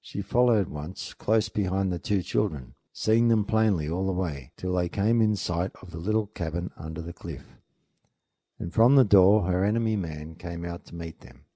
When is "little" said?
5.98-6.28